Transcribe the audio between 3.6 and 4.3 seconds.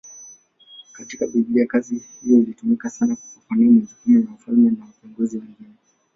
majukumu ya